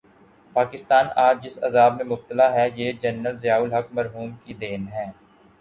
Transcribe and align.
پاکستان 0.55 1.05
آج 1.15 1.43
جس 1.43 1.57
عذاب 1.63 1.95
میں 1.97 2.05
مبتلا 2.05 2.51
ہے، 2.53 2.67
یہ 2.75 2.91
جنرل 3.01 3.37
ضیاء 3.39 3.57
الحق 3.57 3.93
مرحوم 3.93 4.31
کی 4.45 4.53
دین 4.53 4.87
ہے۔ 4.87 5.05